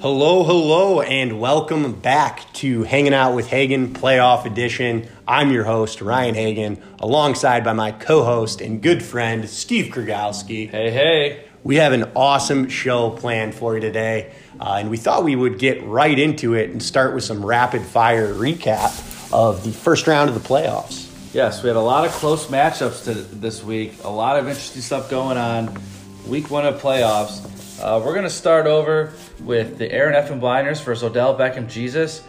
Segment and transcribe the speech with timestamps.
[0.00, 5.06] Hello, hello, and welcome back to Hanging Out with Hagen Playoff Edition.
[5.28, 10.70] I'm your host, Ryan Hagen, alongside by my co-host and good friend, Steve Krugowski.
[10.70, 11.44] Hey, hey.
[11.64, 15.58] We have an awesome show planned for you today, uh, and we thought we would
[15.58, 20.30] get right into it and start with some rapid fire recap of the first round
[20.30, 21.10] of the playoffs.
[21.34, 24.02] Yes, we had a lot of close matchups to this week.
[24.04, 25.78] A lot of interesting stuff going on.
[26.26, 27.46] Week one of playoffs.
[27.80, 29.10] Uh, we're going to start over
[29.42, 32.22] with the Aaron and Blinders versus Odell Beckham Jesus.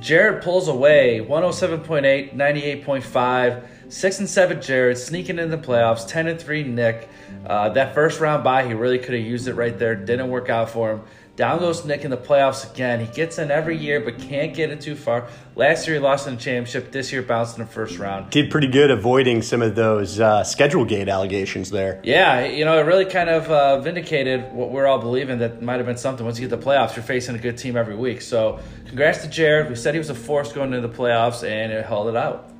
[0.00, 3.68] Jared pulls away 107.8, 98.5.
[3.88, 6.06] 6 and 7 Jared sneaking in the playoffs.
[6.08, 7.08] 10 and 3 Nick.
[7.46, 9.94] Uh, that first round bye, he really could have used it right there.
[9.94, 11.02] Didn't work out for him.
[11.36, 12.98] Down goes Nick in the playoffs again.
[12.98, 15.28] He gets in every year, but can't get it too far.
[15.54, 16.90] Last year he lost in the championship.
[16.90, 18.30] This year bounced in the first round.
[18.30, 22.00] Did pretty good avoiding some of those uh, schedule gate allegations there.
[22.02, 25.76] Yeah, you know, it really kind of uh, vindicated what we're all believing that might
[25.76, 26.24] have been something.
[26.24, 28.22] Once you get the playoffs, you're facing a good team every week.
[28.22, 29.68] So, congrats to Jared.
[29.68, 32.55] We said he was a force going into the playoffs, and it held it out.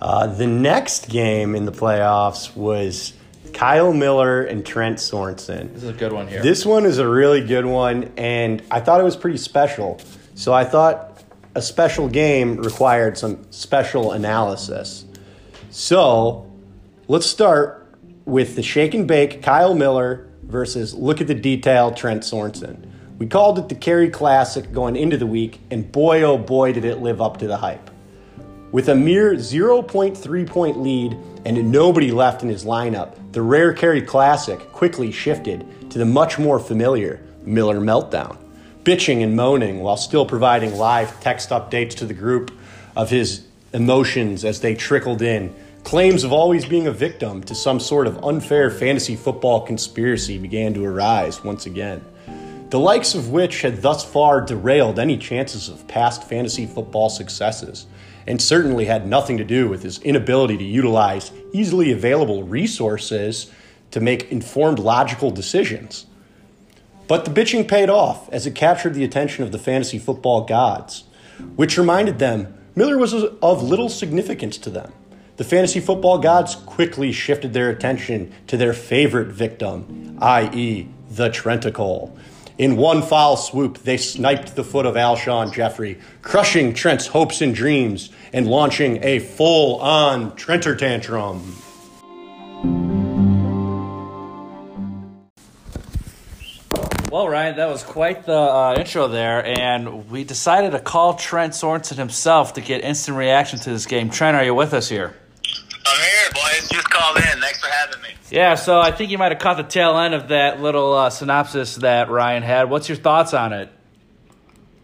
[0.00, 3.12] Uh, the next game in the playoffs was
[3.52, 5.72] Kyle Miller and Trent Sorensen.
[5.72, 6.42] This is a good one here.
[6.42, 10.00] This one is a really good one, and I thought it was pretty special.
[10.34, 15.04] So I thought a special game required some special analysis.
[15.70, 16.50] So
[17.08, 22.22] let's start with the shake and bake Kyle Miller versus look at the detail Trent
[22.22, 22.88] Sorensen.
[23.18, 26.84] We called it the Cary Classic going into the week, and boy oh boy did
[26.84, 27.87] it live up to the hype.
[28.70, 31.16] With a mere 0.3 point lead
[31.46, 36.38] and nobody left in his lineup, the rare Cary Classic quickly shifted to the much
[36.38, 38.36] more familiar Miller Meltdown,
[38.84, 42.50] bitching and moaning while still providing live text updates to the group
[42.94, 45.54] of his emotions as they trickled in.
[45.82, 50.74] Claims of always being a victim to some sort of unfair fantasy football conspiracy began
[50.74, 52.04] to arise once again.
[52.68, 57.86] The likes of which had thus far derailed any chances of past fantasy football successes,
[58.28, 63.50] and certainly had nothing to do with his inability to utilize easily available resources
[63.90, 66.04] to make informed, logical decisions.
[67.08, 71.04] But the bitching paid off as it captured the attention of the fantasy football gods,
[71.56, 74.92] which reminded them Miller was of little significance to them.
[75.38, 82.14] The fantasy football gods quickly shifted their attention to their favorite victim, i.e., the Trentacle.
[82.58, 87.54] In one foul swoop, they sniped the foot of Alshon Jeffery, crushing Trent's hopes and
[87.54, 91.56] dreams and launching a full on Trenter tantrum.
[97.10, 101.54] Well, Ryan, that was quite the uh, intro there, and we decided to call Trent
[101.54, 104.10] Sorensen himself to get instant reaction to this game.
[104.10, 105.16] Trent, are you with us here?
[105.86, 106.68] I'm here, boys.
[106.68, 107.40] Just called in.
[107.40, 108.08] Thanks for having me.
[108.30, 111.08] Yeah, so I think you might have caught the tail end of that little uh,
[111.08, 112.68] synopsis that Ryan had.
[112.68, 113.70] What's your thoughts on it?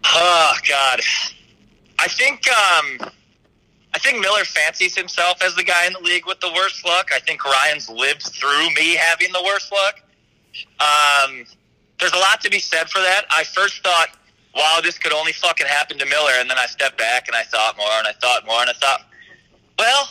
[0.06, 1.00] Oh God,
[1.98, 3.10] I think um,
[3.94, 7.10] I think Miller fancies himself as the guy in the league with the worst luck.
[7.14, 10.00] I think Ryan's lived through me having the worst luck.
[10.80, 11.44] Um,
[12.00, 13.24] there's a lot to be said for that.
[13.30, 14.08] I first thought,
[14.54, 17.44] wow, this could only fucking happen to Miller, and then I stepped back and I
[17.44, 19.02] thought more, and I thought more, and I thought,
[19.78, 20.08] well,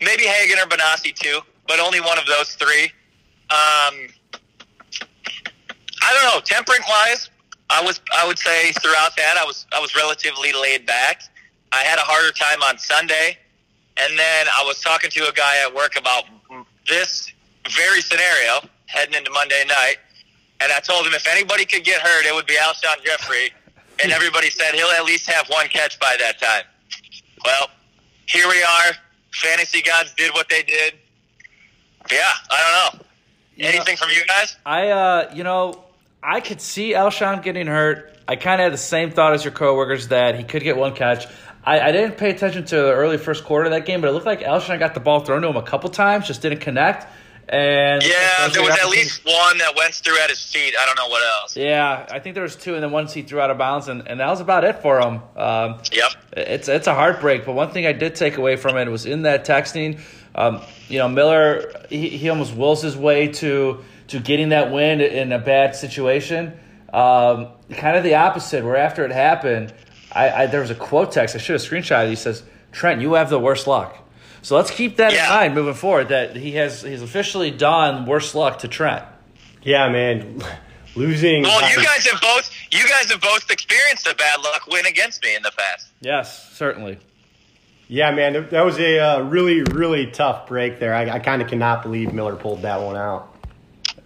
[0.00, 2.84] maybe Hagen or Benassi too, but only one of those three.
[3.50, 4.08] Um,
[6.02, 6.40] I don't know.
[6.44, 7.30] Tempering wise,
[7.68, 11.22] I was I would say throughout that I was I was relatively laid back.
[11.76, 13.36] I had a harder time on Sunday,
[13.98, 16.24] and then I was talking to a guy at work about
[16.88, 17.30] this
[17.76, 19.96] very scenario heading into Monday night,
[20.60, 23.50] and I told him if anybody could get hurt, it would be Alshon Jeffery.
[24.02, 26.64] and everybody said he'll at least have one catch by that time.
[27.44, 27.68] Well,
[28.26, 28.92] here we are.
[29.34, 30.94] Fantasy gods did what they did.
[32.10, 32.18] Yeah,
[32.50, 33.06] I don't know.
[33.56, 34.56] You Anything know, from you guys?
[34.64, 35.84] I, uh, you know,
[36.22, 38.12] I could see Alshon getting hurt.
[38.28, 40.94] I kind of had the same thought as your coworkers that he could get one
[40.94, 41.26] catch.
[41.66, 44.12] I, I didn't pay attention to the early first quarter of that game, but it
[44.12, 47.06] looked like Alshon got the ball thrown to him a couple times, just didn't connect.
[47.48, 50.74] And Yeah, there was at least one that went through at his feet.
[50.80, 51.56] I don't know what else.
[51.56, 54.06] Yeah, I think there was two, and then once he threw out of bounds, and,
[54.08, 55.20] and that was about it for him.
[55.36, 56.10] Um, Yep.
[56.36, 59.22] it's it's a heartbreak, but one thing I did take away from it was in
[59.22, 60.00] that texting.
[60.34, 65.00] Um, you know, Miller he, he almost wills his way to to getting that win
[65.00, 66.52] in a bad situation.
[66.92, 68.64] Um, kind of the opposite.
[68.64, 69.72] Where after it happened,
[70.12, 72.08] I, I there was a quote text I should have screenshotted.
[72.08, 72.42] He says,
[72.72, 73.96] "Trent, you have the worst luck."
[74.42, 75.24] So let's keep that Yeah.
[75.24, 76.08] in mind moving forward.
[76.08, 79.04] That he has he's officially done worst luck to Trent.
[79.62, 80.42] Yeah, man.
[80.94, 81.42] Losing.
[81.42, 85.22] Well, you guys have both you guys have both experienced a bad luck win against
[85.22, 85.88] me in the past.
[86.00, 86.98] Yes, certainly.
[87.88, 90.92] Yeah, man, that- that was a uh, really, really tough break there.
[90.94, 93.32] I, I kind of cannot believe Miller pulled that one out.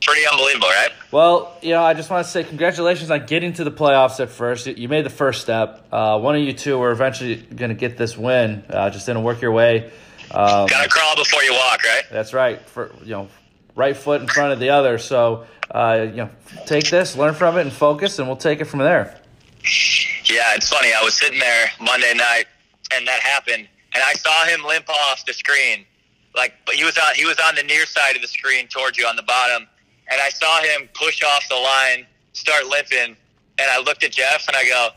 [0.02, 0.90] Pretty unbelievable, right?
[1.10, 4.30] Well, you know, I just want to say congratulations on getting to the playoffs at
[4.30, 4.66] first.
[4.66, 5.86] You made the first step.
[5.92, 8.64] Uh, one of you two were eventually going to get this win.
[8.68, 9.90] Uh, just didn't work your way.
[10.30, 12.04] Um, Gotta crawl before you walk, right?
[12.10, 12.60] That's right.
[12.68, 13.28] For you know,
[13.74, 14.98] right foot in front of the other.
[14.98, 16.30] So uh, you know,
[16.66, 19.20] take this, learn from it, and focus, and we'll take it from there.
[20.24, 20.92] Yeah, it's funny.
[20.92, 22.46] I was sitting there Monday night,
[22.94, 25.84] and that happened, and I saw him limp off the screen.
[26.34, 28.96] Like, but he was on he was on the near side of the screen towards
[28.98, 29.66] you on the bottom,
[30.10, 33.16] and I saw him push off the line, start limping,
[33.58, 34.88] and I looked at Jeff and I go,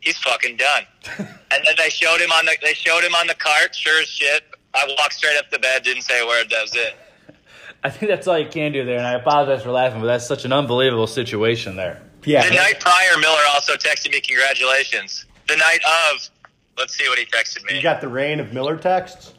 [0.00, 0.84] "He's fucking done."
[1.18, 3.74] and then they showed him on the they showed him on the cart.
[3.74, 4.44] Sure as shit.
[4.74, 6.50] I walked straight up to bed, didn't say a word.
[6.50, 6.96] That was it.
[7.84, 10.26] I think that's all you can do there, and I apologize for laughing, but that's
[10.26, 12.02] such an unbelievable situation there.
[12.24, 12.48] Yeah.
[12.48, 15.26] The night prior, Miller also texted me congratulations.
[15.48, 15.80] The night
[16.14, 16.30] of,
[16.78, 17.76] let's see what he texted me.
[17.76, 19.34] You got the rain of Miller texts?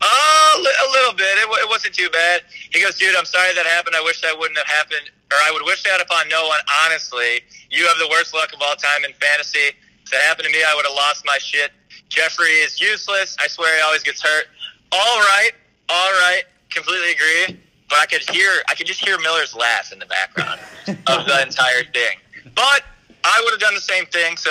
[0.00, 1.26] Oh, a li- a little bit.
[1.38, 2.42] It, it wasn't too bad.
[2.70, 3.96] He goes, dude, I'm sorry that happened.
[3.96, 6.60] I wish that wouldn't have happened, or I would wish that upon no one.
[6.84, 7.40] Honestly,
[7.70, 9.74] you have the worst luck of all time in fantasy.
[10.04, 11.72] If that happened to me, I would have lost my shit.
[12.08, 13.36] Jeffery is useless.
[13.40, 14.46] I swear he always gets hurt.
[14.92, 15.50] All right,
[15.88, 17.60] all right, completely agree.
[17.90, 20.60] But I could hear, I could just hear Miller's laugh in the background
[21.06, 22.18] of the entire thing.
[22.54, 22.84] But
[23.24, 24.36] I would have done the same thing.
[24.36, 24.50] So,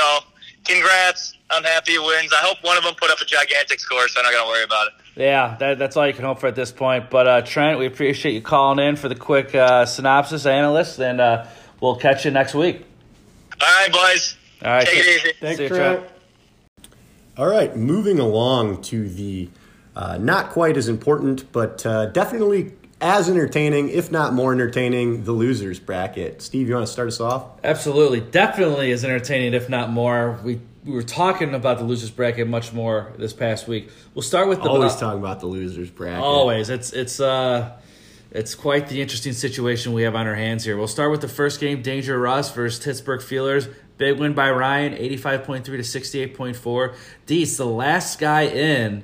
[0.65, 1.33] congrats.
[1.49, 2.33] I'm happy he wins.
[2.33, 4.63] I hope one of them put up a gigantic score, so I'm not gonna worry
[4.63, 4.93] about it.
[5.17, 7.09] Yeah, that, that's all you can hope for at this point.
[7.09, 11.19] But uh, Trent, we appreciate you calling in for the quick uh, synopsis, analyst, and
[11.19, 11.47] uh,
[11.81, 12.85] we'll catch you next week.
[13.59, 14.35] All right, boys.
[14.63, 15.33] All right, Take it easy.
[15.41, 15.99] Thanks, See you, Trent.
[15.99, 16.13] Trent.
[17.35, 19.49] All right, moving along to the
[19.95, 25.31] uh, not quite as important, but uh, definitely as entertaining, if not more entertaining, the
[25.31, 26.41] losers bracket.
[26.43, 27.45] Steve, you want to start us off?
[27.63, 30.39] Absolutely, definitely as entertaining, if not more.
[30.43, 33.89] We we were talking about the losers bracket much more this past week.
[34.13, 36.23] We'll start with the Always uh, talking about the losers bracket.
[36.23, 37.77] Always, it's it's uh,
[38.31, 40.77] it's quite the interesting situation we have on our hands here.
[40.77, 43.67] We'll start with the first game: Danger Russ versus Pittsburgh Feelers.
[43.97, 46.95] Big win by Ryan, eighty-five point three to sixty-eight point four.
[47.25, 49.03] Dietz, the last guy in,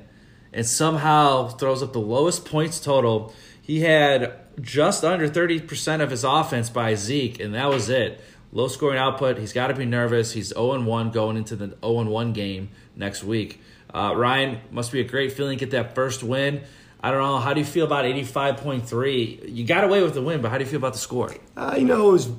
[0.52, 3.34] and somehow throws up the lowest points total.
[3.60, 8.20] He had just under thirty percent of his offense by Zeke, and that was it.
[8.54, 9.36] Low scoring output.
[9.36, 10.32] He's got to be nervous.
[10.32, 13.60] He's zero and one going into the zero and one game next week.
[13.92, 16.62] Uh, Ryan must be a great feeling to get that first win.
[17.02, 17.38] I don't know.
[17.38, 19.52] How do you feel about 85.3?
[19.52, 21.34] You got away with the win, but how do you feel about the score?
[21.56, 22.30] Uh, you know, it was,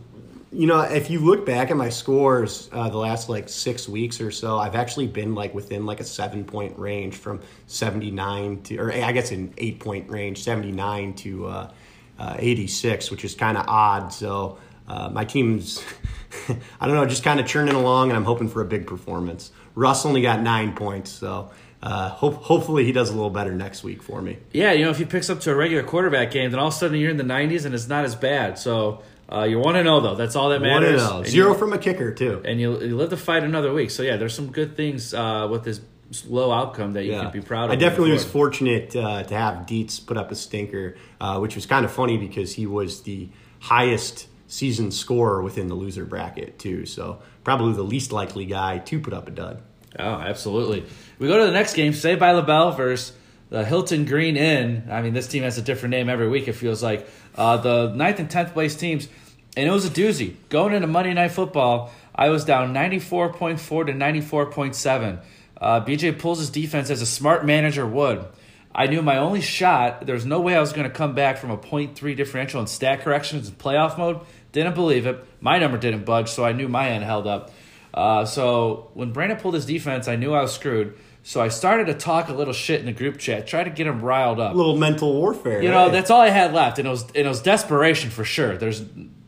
[0.53, 4.21] you know, if you look back at my scores uh, the last like six weeks
[4.21, 8.77] or so, I've actually been like within like a seven point range from 79 to,
[8.77, 11.71] or I guess an eight point range, 79 to uh,
[12.17, 14.13] uh, 86, which is kind of odd.
[14.13, 15.83] So uh, my team's,
[16.79, 19.51] I don't know, just kind of churning along, and I'm hoping for a big performance.
[19.75, 21.51] Russ only got nine points, so.
[21.83, 24.37] Uh, hope, hopefully he does a little better next week for me.
[24.51, 26.73] Yeah, you know, if he picks up to a regular quarterback game, then all of
[26.73, 28.57] a sudden you're in the 90s and it's not as bad.
[28.57, 30.15] So uh, you want to know though.
[30.15, 30.99] That's all that matters.
[31.29, 32.41] Zero you- from a kicker too.
[32.43, 33.91] and you, you live to fight another week.
[33.91, 35.79] So yeah, there's some good things uh, with this
[36.27, 37.21] low outcome that you Yeah.
[37.23, 37.71] can be proud of.
[37.71, 41.67] I definitely was fortunate uh, to have Dietz put up a stinker, uh, which was
[41.67, 43.29] kind of funny because he was the
[43.59, 46.85] highest season scorer within the loser bracket too.
[46.85, 49.61] So probably the least likely guy to put up a dud.
[49.97, 50.85] Oh, absolutely.
[51.19, 53.15] We go to the next game, Saved by LaBelle versus
[53.49, 54.87] the Hilton Green Inn.
[54.91, 57.07] I mean, this team has a different name every week, it feels like.
[57.35, 59.07] Uh, the ninth and 10th place teams,
[59.55, 60.35] and it was a doozy.
[60.49, 65.19] Going into Monday Night Football, I was down 94.4 to 94.7.
[65.57, 68.25] Uh, BJ pulls his defense as a smart manager would.
[68.73, 71.37] I knew my only shot, there was no way I was going to come back
[71.37, 74.19] from a 0.3 differential in stat corrections in playoff mode.
[74.55, 75.21] Didn't believe it.
[75.41, 77.51] My number didn't budge, so I knew my end held up.
[77.93, 80.97] Uh, so when Brandon pulled his defense, I knew I was screwed.
[81.23, 83.85] So I started to talk a little shit in the group chat, try to get
[83.85, 84.53] him riled up.
[84.53, 85.61] A little mental warfare.
[85.61, 85.91] You know, right?
[85.91, 88.55] that's all I had left, and it was and it was desperation for sure.
[88.55, 88.81] There's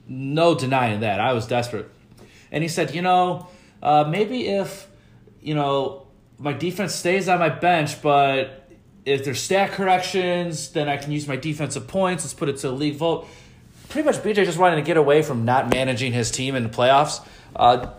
[0.08, 1.20] no denying that.
[1.20, 1.92] I was desperate.
[2.50, 3.50] And he said, you know,
[3.84, 4.88] uh, maybe if
[5.42, 6.08] you know
[6.38, 8.70] my defense stays on my bench, but
[9.04, 12.24] if there's stat corrections, then I can use my defensive points.
[12.24, 13.28] Let's put it to a league vote.
[13.90, 16.70] Pretty much, BJ just wanted to get away from not managing his team in the
[16.70, 17.26] playoffs.
[17.56, 17.92] Uh,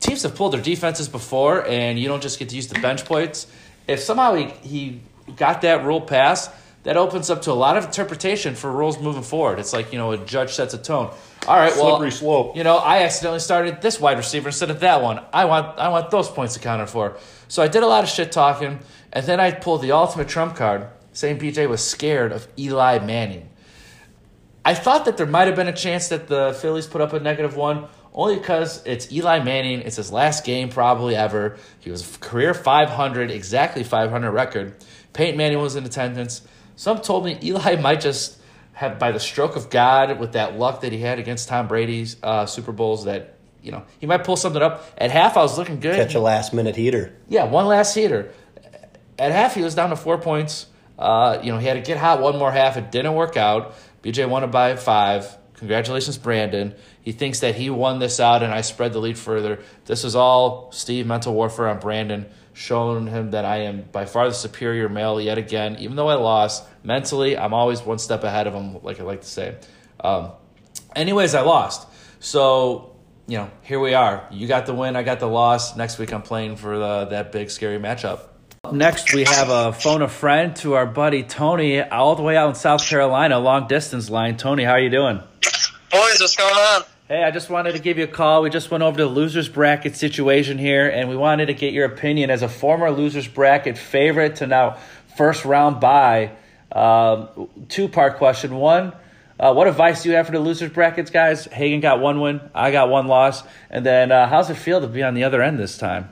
[0.00, 3.04] teams have pulled their defenses before, and you don't just get to use the bench
[3.04, 3.46] points.
[3.88, 5.00] If somehow he, he
[5.36, 6.50] got that rule passed,
[6.84, 9.58] that opens up to a lot of interpretation for rules moving forward.
[9.58, 11.10] It's like, you know, a judge sets a tone.
[11.46, 12.56] All right, well, Slippery slope.
[12.56, 15.20] you know, I accidentally started this wide receiver instead of that one.
[15.32, 17.16] I want I want those points accounted for.
[17.48, 18.80] So I did a lot of shit talking,
[19.12, 23.48] and then I pulled the ultimate trump card, saying BJ was scared of Eli Manning.
[24.64, 27.20] I thought that there might have been a chance that the Phillies put up a
[27.20, 29.80] negative one, only because it's Eli Manning.
[29.80, 31.56] It's his last game probably ever.
[31.80, 34.74] He was a career 500, exactly 500 record.
[35.12, 36.42] Peyton Manning was in attendance.
[36.76, 38.38] Some told me Eli might just
[38.74, 42.16] have by the stroke of God with that luck that he had against Tom Brady's
[42.22, 44.84] uh, Super Bowls that you know he might pull something up.
[44.96, 45.96] At half, I was looking good.
[45.96, 47.14] Catch a last minute heater.
[47.28, 48.32] Yeah, one last heater.
[49.18, 50.66] At half, he was down to four points.
[50.98, 52.76] Uh, you know, he had to get hot one more half.
[52.76, 53.74] It didn't work out.
[54.02, 55.38] BJ won it by five.
[55.54, 56.74] Congratulations, Brandon.
[57.02, 59.60] He thinks that he won this out, and I spread the lead further.
[59.84, 64.28] This is all Steve mental warfare on Brandon, showing him that I am by far
[64.28, 65.76] the superior male yet again.
[65.78, 69.20] Even though I lost mentally, I'm always one step ahead of him, like I like
[69.20, 69.56] to say.
[70.00, 70.32] Um,
[70.96, 71.86] anyways, I lost.
[72.18, 72.92] So
[73.26, 74.26] you know, here we are.
[74.30, 75.76] You got the win, I got the loss.
[75.76, 78.20] Next week, I'm playing for the, that big scary matchup.
[78.70, 82.48] Next, we have a phone a friend to our buddy Tony, all the way out
[82.48, 84.36] in South Carolina, long distance line.
[84.36, 85.16] Tony, how are you doing?
[85.90, 86.82] Boys, what's going on?
[87.08, 88.40] Hey, I just wanted to give you a call.
[88.40, 91.86] We just went over the losers bracket situation here, and we wanted to get your
[91.86, 94.78] opinion as a former losers bracket favorite to now
[95.16, 96.30] first round bye.
[96.70, 98.54] Um, two part question.
[98.54, 98.92] One,
[99.40, 101.46] uh, what advice do you have for the losers brackets, guys?
[101.46, 104.86] Hagen got one win, I got one loss, and then uh, how's it feel to
[104.86, 106.10] be on the other end this time?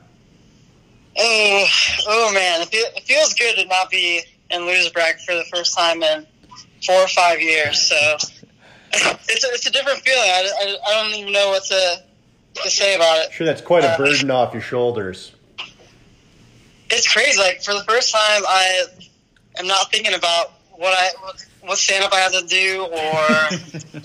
[1.18, 1.64] Oh,
[2.06, 6.02] oh man, it, feels good to not be in loser bracket for the first time
[6.02, 6.26] in
[6.86, 7.80] four or five years.
[7.82, 7.96] So
[8.92, 10.18] it's a, it's a different feeling.
[10.18, 12.02] I, I, I don't even know what to
[12.62, 13.32] to say about it.
[13.32, 15.32] Sure, that's quite a Uh, burden off your shoulders.
[16.90, 17.38] It's crazy.
[17.38, 18.84] Like for the first time, I
[19.58, 22.88] am not thinking about what I what, what stand up I have to do, or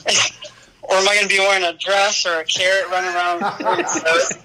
[0.84, 3.40] or am I going to be wearing a dress or a carrot running around?
[3.88, 4.38] so it's,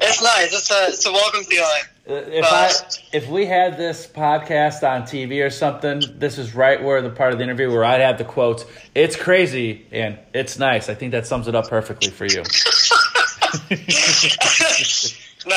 [0.00, 0.52] it's nice.
[0.52, 1.84] It's a it's a welcome feeling.
[2.10, 2.70] If I
[3.12, 7.32] if we had this podcast on TV or something, this is right where the part
[7.32, 8.64] of the interview where I'd have the quotes.
[8.94, 10.88] It's crazy and it's nice.
[10.88, 12.38] I think that sums it up perfectly for you.
[12.38, 12.44] no,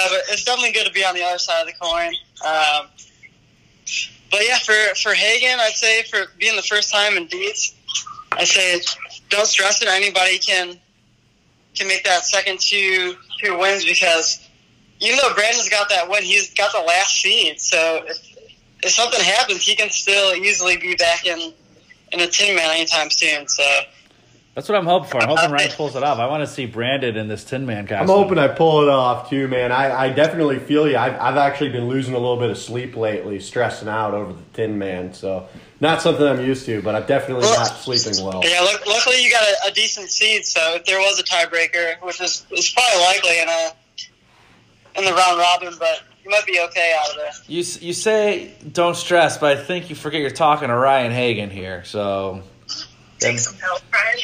[0.10, 2.14] but it's definitely good to be on the other side of the coin.
[2.46, 2.88] Um,
[4.30, 7.74] but yeah, for for Hagen, I'd say for being the first time in Deeds,
[8.34, 8.82] I say
[9.30, 9.88] don't stress it.
[9.88, 10.78] Anybody can
[11.76, 14.46] can make that second two two wins because
[15.02, 17.60] even though Brandon's got that win, he's got the last seed.
[17.60, 18.18] So if,
[18.84, 21.54] if something happens, he can still easily be back in
[22.12, 23.48] in a tin man anytime soon.
[23.48, 23.64] So
[24.54, 25.18] That's what I'm hoping for.
[25.22, 26.20] I'm hoping Ryan pulls it off.
[26.20, 28.02] I want to see Brandon in this Tin Man costume.
[28.02, 29.72] I'm hoping I pull it off too, man.
[29.72, 30.98] I, I definitely feel you.
[30.98, 34.44] I've, I've actually been losing a little bit of sleep lately, stressing out over the
[34.54, 35.14] Tin Man.
[35.14, 35.48] So,
[35.80, 38.42] not something I'm used to, but I'm definitely not sleeping well.
[38.44, 42.00] Yeah, look, luckily you got a, a decent seed, so if there was a tiebreaker,
[42.04, 43.72] which is, is probably likely in a uh,
[44.96, 47.32] in the round robin, but you might be okay out of there.
[47.48, 51.50] You you say don't stress, but I think you forget you're talking to Ryan Hagen
[51.50, 51.84] here.
[51.84, 52.44] So
[53.22, 54.18] Take some help, Brian.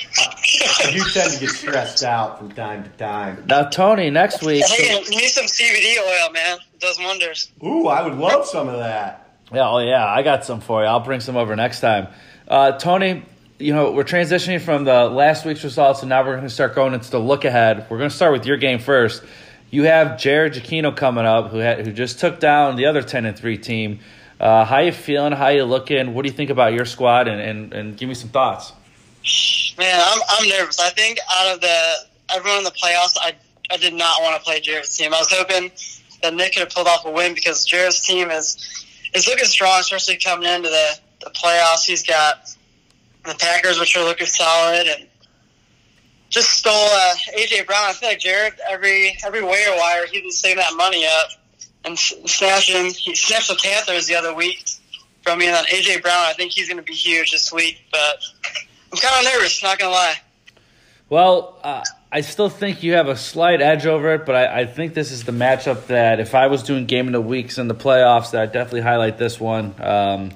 [0.80, 3.44] I do tend to get stressed out from time to time.
[3.46, 4.66] now, Tony, next week.
[4.66, 6.58] hey, you need some CBD oil, man.
[6.74, 7.52] It does wonders.
[7.64, 9.36] Ooh, I would love some of that.
[9.54, 10.88] Yeah, oh yeah, I got some for you.
[10.88, 12.08] I'll bring some over next time.
[12.48, 13.24] Uh, Tony,
[13.60, 16.74] you know we're transitioning from the last week's results, and now we're going to start
[16.74, 17.86] going into the look ahead.
[17.92, 19.24] We're going to start with your game first.
[19.70, 23.26] You have Jared Giacchino coming up, who had, who just took down the other ten
[23.26, 24.00] and three team.
[24.40, 25.34] Uh, how you feeling?
[25.34, 26.14] How you looking?
[26.14, 27.28] What do you think about your squad?
[27.28, 28.72] And, and, and give me some thoughts.
[29.78, 30.80] Man, I'm I'm nervous.
[30.80, 31.94] I think out of the
[32.30, 33.34] everyone in the playoffs, I
[33.70, 35.14] I did not want to play Jared's team.
[35.14, 35.72] I was hoping
[36.22, 39.80] that Nick could have pulled off a win because Jared's team is is looking strong,
[39.80, 41.84] especially coming into the the playoffs.
[41.86, 42.50] He's got
[43.26, 45.07] the Packers, which are looking solid, and
[46.29, 47.89] just stole uh, AJ Brown.
[47.89, 51.29] I feel like Jared every every waiver wire he was saving that money up
[51.86, 52.91] and snatching.
[52.91, 54.65] He snatched the Panthers the other week
[55.24, 56.19] from me, and then AJ Brown.
[56.19, 58.19] I think he's going to be huge this week, but.
[58.91, 60.15] I'm kind of nervous, not gonna lie.
[61.10, 64.65] Well, uh, I still think you have a slight edge over it, but I, I
[64.65, 67.67] think this is the matchup that if I was doing game of the weeks in
[67.67, 69.75] the playoffs, that I'd definitely highlight this one.
[69.81, 70.31] Um,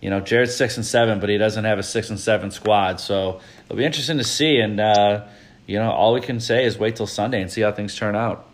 [0.00, 3.00] you know, Jared's six and seven, but he doesn't have a six and seven squad,
[3.00, 4.58] so it'll be interesting to see.
[4.58, 5.26] And uh,
[5.66, 8.16] you know, all we can say is wait till Sunday and see how things turn
[8.16, 8.46] out.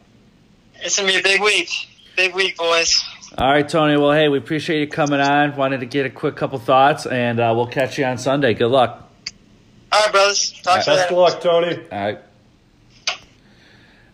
[0.77, 1.71] It's gonna be a big week,
[2.17, 3.01] big week, boys.
[3.39, 3.97] All right, Tony.
[3.97, 5.57] Well, hey, we appreciate you coming on.
[5.57, 8.53] Wanted to get a quick couple thoughts, and uh, we'll catch you on Sunday.
[8.53, 9.09] Good luck.
[9.91, 10.53] All right, brothers.
[10.63, 11.13] Talk to you Best later.
[11.15, 11.77] of luck, Tony.
[11.91, 12.19] All right.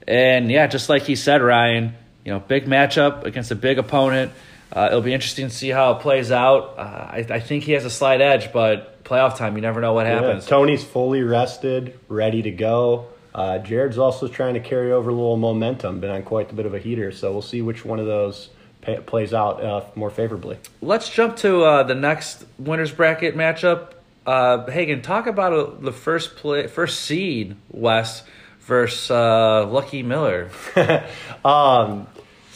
[0.06, 4.32] And yeah, just like he said, Ryan, you know, big matchup against a big opponent.
[4.72, 6.78] Uh, it'll be interesting to see how it plays out.
[6.78, 9.94] Uh, I, I think he has a slight edge, but playoff time, you never know
[9.94, 10.44] what happens.
[10.44, 13.06] Yeah, Tony's fully rested, ready to go.
[13.34, 16.66] Uh, Jared's also trying to carry over a little momentum, been on quite a bit
[16.66, 18.50] of a heater, so we'll see which one of those
[18.82, 20.58] pa- plays out uh, more favorably.
[20.82, 23.92] Let's jump to uh, the next winners bracket matchup.
[24.26, 28.24] Uh, Hagen, talk about uh, the first play, first seed West
[28.60, 30.50] versus uh, Lucky Miller.
[31.44, 32.06] um,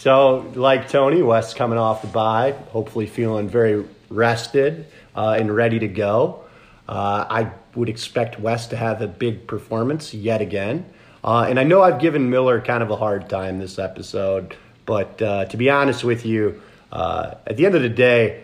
[0.02, 5.78] so, like Tony, West coming off the bye, hopefully feeling very rested uh, and ready
[5.78, 6.42] to go.
[6.88, 10.86] Uh, I would expect West to have a big performance yet again.
[11.22, 14.56] Uh, and I know I've given Miller kind of a hard time this episode,
[14.86, 18.42] but uh, to be honest with you, uh, at the end of the day,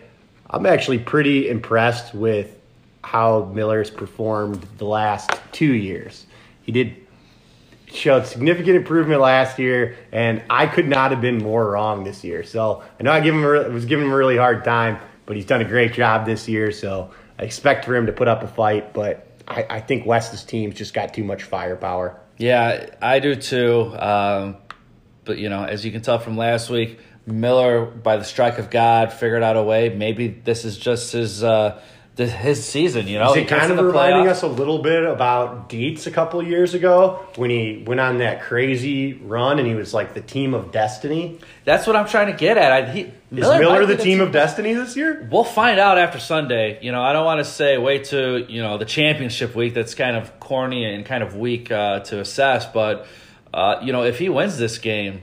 [0.49, 2.57] I'm actually pretty impressed with
[3.03, 6.25] how Miller's performed the last two years.
[6.63, 6.95] He did
[7.91, 12.43] showed significant improvement last year, and I could not have been more wrong this year.
[12.43, 15.35] So I know I give him a, was giving him a really hard time, but
[15.35, 16.71] he's done a great job this year.
[16.71, 20.43] So I expect for him to put up a fight, but I, I think West's
[20.43, 22.19] team's just got too much firepower.
[22.37, 23.93] Yeah, I do too.
[23.97, 24.57] Um,
[25.25, 28.69] but you know, as you can tell from last week, Miller, by the strike of
[28.69, 29.89] God, figured out a way.
[29.89, 31.43] Maybe this is just his.
[31.43, 31.81] Uh,
[32.27, 33.31] his season, you know.
[33.31, 37.25] Is it kind of reminding us a little bit about Dietz a couple years ago
[37.35, 41.39] when he went on that crazy run and he was like the team of destiny?
[41.65, 42.71] That's what I'm trying to get at.
[42.71, 45.27] I, he, Is Miller, Miller the, team of destiny this year?
[45.31, 46.79] We'll find out after Sunday.
[46.81, 49.73] You know, I don't want to say wait to you know the championship week.
[49.73, 52.65] That's kind of corny and kind of weak uh, to assess.
[52.65, 53.07] But
[53.53, 55.21] uh, you know, if he wins this game,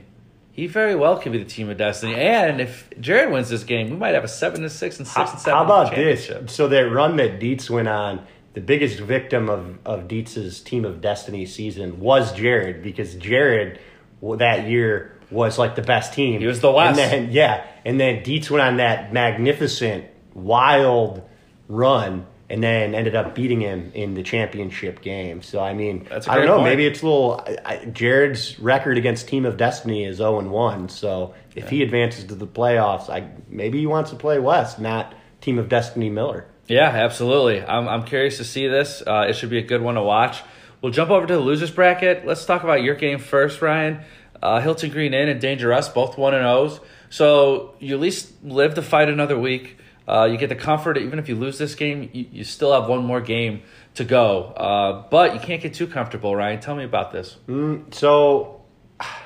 [0.57, 2.15] he very well could be the team of destiny.
[2.15, 5.31] And if Jared wins this game, we might have a seven to six and six
[5.31, 5.55] and seven.
[5.55, 6.31] How about this?
[6.47, 10.99] So that run that Dietz went on, the biggest victim of of Dietz's team of
[10.99, 13.79] destiny season was Jared because Jared
[14.21, 16.41] that year was like the best team.
[16.41, 16.99] He was the West.
[16.99, 21.21] And then, yeah, and then Dietz went on that magnificent, wild
[21.67, 25.41] run and then ended up beating him in the championship game.
[25.41, 26.55] So I mean, I don't know.
[26.55, 26.69] Point.
[26.69, 27.45] Maybe it's a little.
[27.65, 30.89] I, Jared's record against Team of Destiny is zero and one.
[30.89, 31.69] So if yeah.
[31.69, 35.69] he advances to the playoffs, I maybe he wants to play West, not Team of
[35.69, 36.47] Destiny Miller.
[36.67, 37.63] Yeah, absolutely.
[37.63, 39.03] I'm I'm curious to see this.
[39.05, 40.41] Uh, it should be a good one to watch.
[40.81, 42.25] We'll jump over to the losers bracket.
[42.25, 44.01] Let's talk about your game first, Ryan.
[44.41, 46.79] Uh, Hilton Green Inn and Danger Russ, both one and O's.
[47.09, 49.77] So you at least live to fight another week.
[50.07, 52.89] Uh, you get the comfort, even if you lose this game, you, you still have
[52.89, 53.61] one more game
[53.95, 54.43] to go.
[54.43, 56.59] Uh, but you can't get too comfortable, Ryan.
[56.59, 57.35] Tell me about this.
[57.47, 58.61] Mm, so,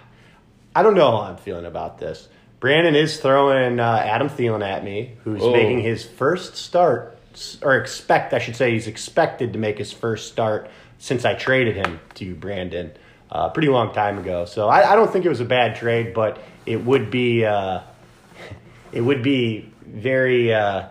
[0.75, 2.27] I don't know how I'm feeling about this.
[2.59, 5.51] Brandon is throwing uh, Adam Thielen at me, who's oh.
[5.51, 7.17] making his first start,
[7.61, 11.75] or expect, I should say, he's expected to make his first start since I traded
[11.75, 12.91] him to Brandon
[13.31, 14.45] a uh, pretty long time ago.
[14.45, 17.79] So I, I, don't think it was a bad trade, but it would be uh,
[18.91, 20.87] it would be very uh,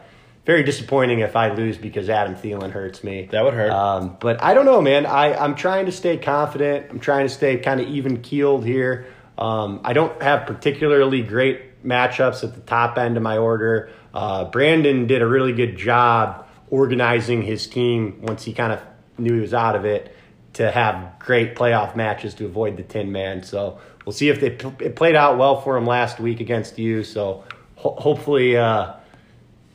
[0.46, 3.28] very disappointing if I lose because Adam Thielen hurts me.
[3.30, 3.70] That would hurt.
[3.70, 5.06] Um, but I don't know, man.
[5.06, 6.86] I, I'm trying to stay confident.
[6.90, 9.06] I'm trying to stay kind of even keeled here.
[9.38, 13.90] Um, I don't have particularly great matchups at the top end of my order.
[14.12, 18.80] Uh, Brandon did a really good job organizing his team once he kind of
[19.18, 20.14] knew he was out of it
[20.54, 23.42] to have great playoff matches to avoid the tin man.
[23.42, 24.48] So we'll see if they,
[24.84, 27.04] it played out well for him last week against you.
[27.04, 27.44] So
[27.80, 28.94] ho- hopefully uh,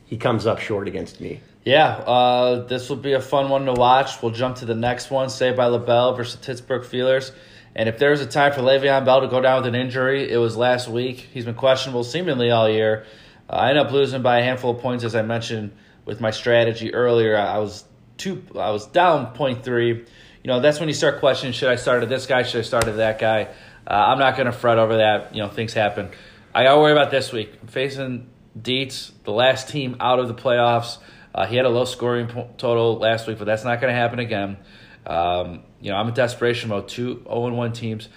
[0.06, 1.40] he comes up short against me.
[1.64, 4.22] Yeah, uh, this will be a fun one to watch.
[4.22, 7.32] We'll jump to the next one, Saved by LaBelle versus Pittsburgh Steelers.
[7.74, 10.38] And if there's a time for Le'Veon Bell to go down with an injury, it
[10.38, 11.28] was last week.
[11.34, 13.04] He's been questionable seemingly all year.
[13.50, 15.72] Uh, I ended up losing by a handful of points, as I mentioned
[16.04, 17.36] with my strategy earlier.
[17.36, 17.84] I was
[18.16, 19.88] two, I was down point three.
[19.88, 22.44] You know, that's when you start questioning: Should I start this guy?
[22.44, 23.48] Should I start that guy?
[23.86, 25.34] Uh, I'm not going to fret over that.
[25.34, 26.10] You know, things happen.
[26.56, 27.52] I got to worry about this week.
[27.60, 30.96] I'm facing Dietz, the last team out of the playoffs.
[31.34, 34.20] Uh, he had a low scoring total last week, but that's not going to happen
[34.20, 34.56] again.
[35.04, 36.88] Um, you know, I'm in desperation mode.
[36.88, 38.08] Two 0 1 teams.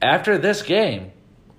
[0.00, 1.10] After this game,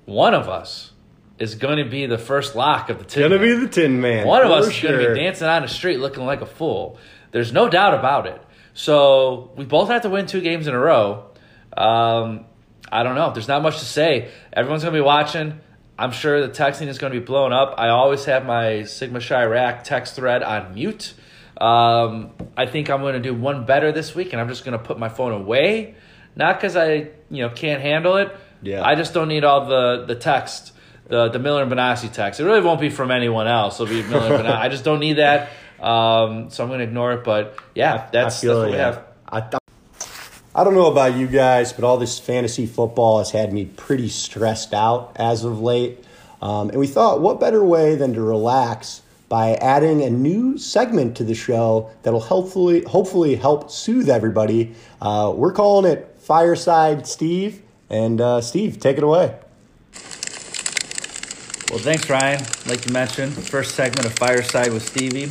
[0.06, 0.94] one of us
[1.40, 3.28] is going to be the first lock of the tin.
[3.28, 4.26] Going to be the tin man.
[4.26, 4.92] One of us is sure.
[4.92, 7.00] going to be dancing on the street looking like a fool.
[7.32, 8.42] There's no doubt about it.
[8.74, 11.32] So we both have to win two games in a row.
[11.76, 12.46] Um,
[12.90, 13.34] I don't know.
[13.34, 14.32] There's not much to say.
[14.54, 15.60] Everyone's going to be watching.
[16.02, 17.76] I'm sure the texting is going to be blown up.
[17.78, 21.14] I always have my Sigma Chirac text thread on mute.
[21.60, 24.76] Um, I think I'm going to do one better this week, and I'm just going
[24.76, 25.94] to put my phone away.
[26.36, 28.36] Not because I you know can't handle it.
[28.64, 28.84] Yeah.
[28.84, 30.74] I just don't need all the the text,
[31.08, 32.40] the the Miller and Benassi text.
[32.40, 33.80] It really won't be from anyone else.
[33.80, 34.58] It'll be Miller and Benassi.
[34.58, 35.52] I just don't need that.
[35.80, 37.24] Um, so I'm going to ignore it.
[37.24, 39.06] But yeah, that's, that's what we have.
[39.28, 39.61] I,
[40.54, 44.10] I don't know about you guys, but all this fantasy football has had me pretty
[44.10, 46.04] stressed out as of late.
[46.42, 51.16] Um, and we thought, what better way than to relax by adding a new segment
[51.16, 54.74] to the show that'll hopefully hopefully help soothe everybody.
[55.02, 57.62] Uh, we're calling it Fireside Steve.
[57.90, 59.38] And uh, Steve, take it away.
[61.70, 62.44] Well, thanks, Ryan.
[62.66, 65.30] Like you mentioned, first segment of Fireside with Stevie.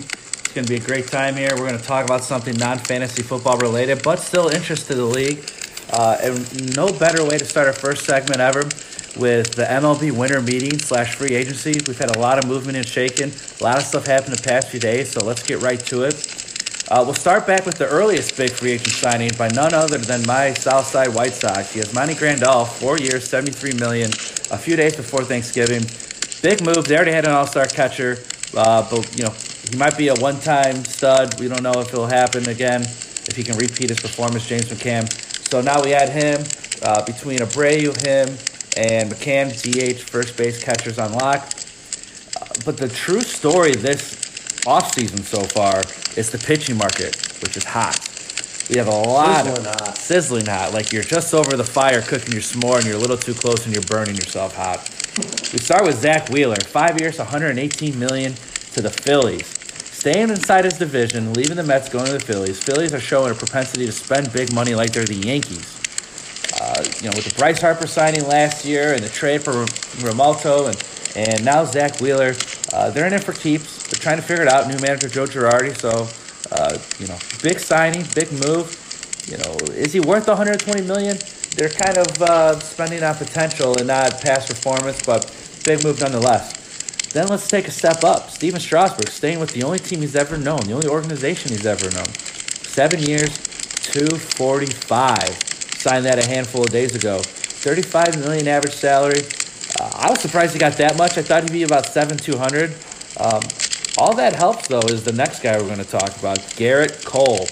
[0.51, 1.51] It's going to be a great time here.
[1.53, 5.05] We're going to talk about something non fantasy football related, but still interest to the
[5.05, 5.49] league.
[5.93, 8.65] Uh, and no better way to start our first segment ever
[9.17, 11.75] with the MLB winter meeting slash free agency.
[11.87, 13.31] We've had a lot of movement and shaking.
[13.61, 16.85] A lot of stuff happened the past few days, so let's get right to it.
[16.91, 20.27] Uh, we'll start back with the earliest big free agent signing by none other than
[20.27, 21.73] my Southside White Sox.
[21.73, 24.11] He has Monty Grandal, four years, seventy-three million,
[24.51, 25.85] a few days before Thanksgiving.
[26.43, 26.89] Big move.
[26.89, 28.19] They already had an All-Star catcher,
[28.57, 29.35] uh, but you know
[29.71, 31.39] he might be a one-time stud.
[31.41, 35.09] We don't know if it'll happen again, if he can repeat his performance, James McCann.
[35.49, 36.45] So now we add him
[36.83, 38.29] uh, between Abreu, him,
[38.77, 41.49] and McCann, DH, first base catchers on lock.
[42.41, 44.15] Uh, but the true story this
[44.67, 45.81] offseason so far
[46.17, 47.99] is the pitching market, which is hot.
[48.69, 49.99] We have a lot Sizzling of hot.
[49.99, 53.17] sizzling hot, like you're just over the fire cooking your s'more and you're a little
[53.17, 54.89] too close and you're burning yourself hot.
[55.53, 58.35] We start with Zack Wheeler, five years, 118 million
[58.73, 59.60] to the Phillies.
[60.01, 62.59] Staying inside his division, leaving the Mets, going to the Phillies.
[62.59, 65.79] Phillies are showing a propensity to spend big money like they're the Yankees.
[66.59, 69.53] Uh, you know, with the Bryce Harper signing last year and the trade for
[70.01, 70.83] Realmuto and
[71.17, 72.33] and now Zack Wheeler,
[72.73, 73.89] uh, they're in it for keeps.
[73.89, 74.69] They're trying to figure it out.
[74.69, 76.09] New manager Joe Girardi, so
[76.51, 78.73] uh, you know, big signing, big move.
[79.29, 81.19] You know, is he worth 120 million?
[81.57, 85.31] They're kind of uh, spending on potential and not past performance, but
[85.67, 86.60] big move nonetheless.
[87.13, 88.31] Then let's take a step up.
[88.31, 91.91] Stephen Strasburg staying with the only team he's ever known, the only organization he's ever
[91.91, 92.07] known.
[92.07, 93.37] Seven years,
[93.93, 95.19] 245.
[95.79, 97.19] Signed that a handful of days ago.
[97.19, 99.23] 35 million average salary.
[99.81, 101.19] Uh, I was surprised he got that much.
[101.19, 102.75] I thought he'd be about seven 200.
[103.19, 103.43] Um,
[103.99, 107.49] all that helps though is the next guy we're going to talk about, Gerrit Cole.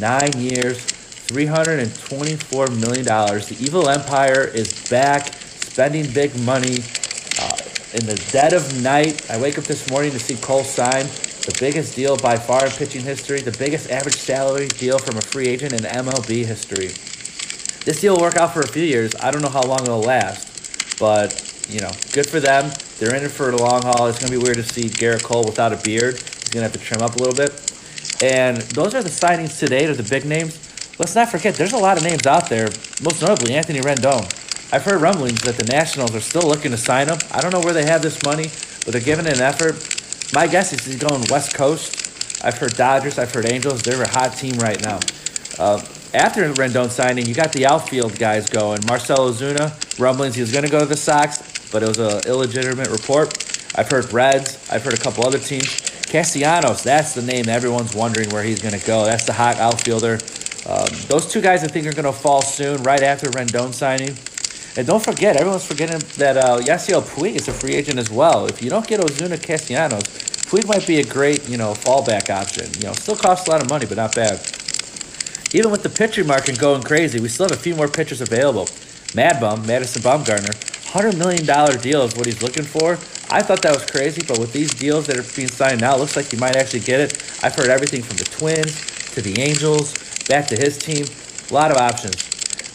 [0.00, 3.48] Nine years, 324 million dollars.
[3.48, 6.78] The evil empire is back, spending big money.
[7.94, 11.02] In the dead of night, I wake up this morning to see Cole sign
[11.44, 15.20] the biggest deal by far in pitching history, the biggest average salary deal from a
[15.20, 16.86] free agent in MLB history.
[17.84, 19.14] This deal will work out for a few years.
[19.16, 21.36] I don't know how long it'll last, but
[21.68, 22.72] you know, good for them.
[22.98, 24.06] They're in it for the long haul.
[24.06, 26.14] It's gonna be weird to see Gerrit Cole without a beard.
[26.14, 27.52] He's gonna have to trim up a little bit.
[28.22, 30.58] And those are the signings today to the big names.
[30.98, 32.70] Let's not forget, there's a lot of names out there.
[33.02, 34.41] Most notably, Anthony Rendon.
[34.72, 37.18] I've heard rumblings that the Nationals are still looking to sign him.
[37.30, 38.44] I don't know where they have this money,
[38.84, 39.76] but they're giving it an effort.
[40.32, 42.42] My guess is he's going West Coast.
[42.42, 43.18] I've heard Dodgers.
[43.18, 43.82] I've heard Angels.
[43.82, 44.98] They're a hot team right now.
[45.58, 48.80] Uh, after Rendon signing, you got the outfield guys going.
[48.88, 52.22] Marcell Ozuna, rumblings he was going to go to the Sox, but it was an
[52.26, 53.28] illegitimate report.
[53.76, 54.58] I've heard Reds.
[54.70, 55.80] I've heard a couple other teams.
[56.06, 59.04] Castellanos, that's the name everyone's wondering where he's going to go.
[59.04, 60.18] That's the hot outfielder.
[60.64, 64.16] Um, those two guys I think are going to fall soon, right after Rendon signing.
[64.74, 68.46] And don't forget, everyone's forgetting that uh, Yasiel Puig is a free agent as well.
[68.46, 70.02] If you don't get Ozuna Castellanos,
[70.48, 72.72] Puig might be a great, you know, fallback option.
[72.80, 74.40] You know, still costs a lot of money, but not bad.
[75.54, 78.66] Even with the pitcher market going crazy, we still have a few more pitchers available.
[79.14, 80.56] Mad Bum, Madison Bumgarner,
[80.92, 81.44] $100 million
[81.80, 82.92] deal is what he's looking for.
[83.30, 85.98] I thought that was crazy, but with these deals that are being signed now, it
[85.98, 87.22] looks like he might actually get it.
[87.42, 88.74] I've heard everything from the Twins
[89.12, 89.92] to the Angels,
[90.28, 91.04] back to his team.
[91.50, 92.31] A lot of options.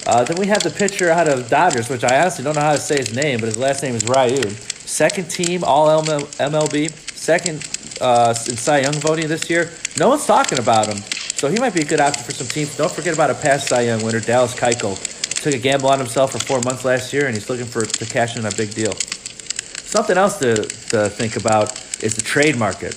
[0.08, 2.72] Uh, then we have the pitcher out of Dodgers, which I honestly don't know how
[2.72, 4.50] to say his name, but his last name is Ryu.
[4.88, 7.68] Second team All MLB, second
[8.00, 9.70] uh, in Cy Young voting this year.
[10.00, 11.00] No one's talking about him,
[11.36, 12.78] so he might be a good option for some teams.
[12.78, 14.96] Don't forget about a past Cy Young winner, Dallas Keuchel.
[15.42, 18.06] Took a gamble on himself for four months last year, and he's looking for to
[18.06, 18.94] cash in a big deal.
[18.94, 22.96] Something else to, to think about is the trade market.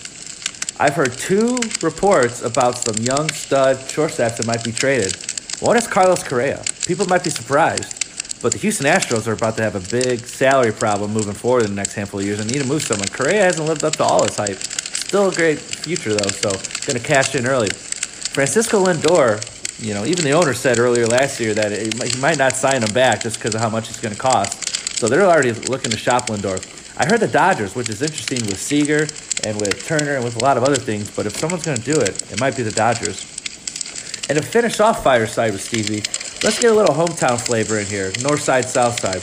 [0.79, 5.30] I've heard two reports about some young stud shortstops that might be traded.
[5.61, 6.65] One is Carlos Correa.
[6.87, 10.73] People might be surprised, but the Houston Astros are about to have a big salary
[10.73, 13.09] problem moving forward in the next handful of years and need to move someone.
[13.09, 14.57] Correa hasn't lived up to all his hype.
[14.57, 16.49] Still a great future though, so
[16.87, 17.69] going to cash in early.
[17.69, 19.37] Francisco Lindor,
[19.85, 22.83] you know, even the owner said earlier last year that it, he might not sign
[22.83, 24.97] him back just because of how much it's going to cost.
[24.97, 26.57] So they're already looking to shop Lindor.
[26.97, 29.07] I heard the Dodgers, which is interesting with Seager
[29.45, 31.85] and with Turner and with a lot of other things, but if someone's going to
[31.85, 33.30] do it, it might be the Dodgers.
[34.31, 36.05] And to finish off Fireside with Stevie,
[36.45, 39.21] let's get a little hometown flavor in here North side, South side.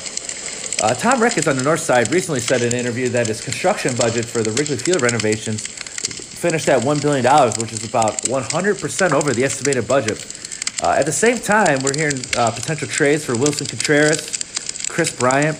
[0.83, 3.95] Uh, Tom Ricketts on the North side recently said in an interview that his construction
[3.95, 9.33] budget for the Wrigley Field renovations finished at $1 billion, which is about 100% over
[9.33, 10.19] the estimated budget.
[10.83, 15.55] Uh, at the same time, we're hearing uh, potential trades for Willson Contreras, Kris Bryant,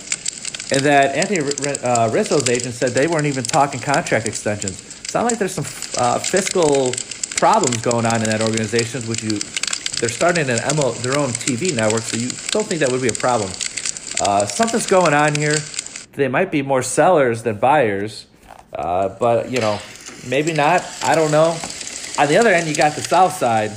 [0.74, 1.48] and that Anthony R-
[1.84, 4.84] uh, Rizzo's agent said they weren't even talking contract extensions.
[5.10, 5.64] Sound like there's some
[5.98, 6.92] uh, fiscal
[7.38, 9.40] problems going on in that organization, which you
[10.00, 13.14] they're starting an their own TV network, so you don't think that would be a
[13.14, 13.50] problem.
[14.22, 15.56] Uh, something's going on here.
[16.14, 18.28] They might be more sellers than buyers,
[18.74, 19.80] uh, but you know,
[20.28, 20.84] maybe not.
[21.04, 21.58] I don't know.
[22.20, 23.72] On the other end, you got the South side.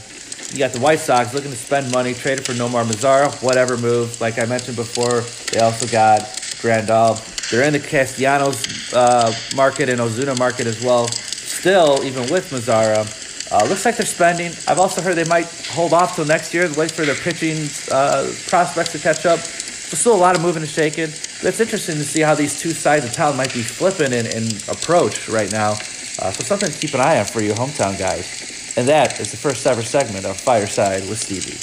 [0.52, 4.20] You got the White Sox looking to spend money, traded for Nomar Mazara, whatever move.
[4.20, 5.20] Like I mentioned before,
[5.52, 6.20] they also got
[6.60, 7.16] Grandal.
[7.50, 11.08] They're in the Castellanos uh, market and Ozuna market as well.
[11.08, 13.19] Still, even with Mazzara,
[13.50, 14.52] Uh, looks like they're spending.
[14.68, 18.30] I've also heard they might hold off till next year, wait for their pitching uh,
[18.46, 19.40] prospects to catch up.
[19.40, 21.08] So still a lot of moving and shaking.
[21.42, 24.26] But it's interesting to see how these two sides of town might be flipping in,
[24.26, 25.72] in approach right now.
[26.20, 28.74] Uh, so something to keep an eye on for you hometown guys.
[28.76, 31.58] And that is the first ever segment of Fireside with Stevie.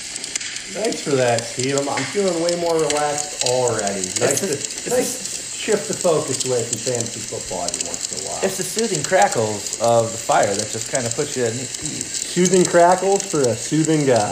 [0.73, 1.79] Thanks for that, Steve.
[1.79, 4.03] I'm, I'm feeling way more relaxed already.
[4.19, 5.26] Nice to, nice to
[5.67, 8.39] shift the focus away from fantasy football every once in a while.
[8.41, 12.07] It's the soothing crackles of the fire that just kind of puts you at ease.
[12.07, 14.31] Soothing crackles for a soothing guy.